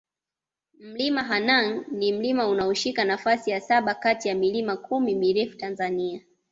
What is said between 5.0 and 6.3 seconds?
mirefu Tanzania